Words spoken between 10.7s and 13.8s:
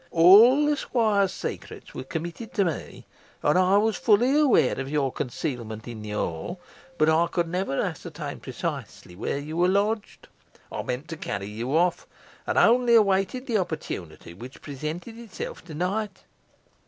I meant to carry you off, and only awaited the